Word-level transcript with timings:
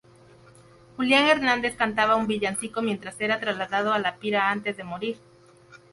Julián 0.95 1.27
Hernández 1.27 1.75
cantaba 1.75 2.15
un 2.15 2.25
villancico 2.25 2.81
mientras 2.81 3.21
era 3.21 3.39
trasladado 3.39 3.93
a 3.93 3.99
la 3.99 4.15
pira 4.15 4.49
antes 4.49 4.75
de 4.75 4.83
morir. 4.83 5.17